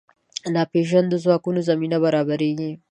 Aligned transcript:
د 0.43 0.45
ناپېژاندو 0.55 1.21
ځواکونو 1.23 1.59
زمینه 1.69 1.97
برابرېږي. 2.05 2.71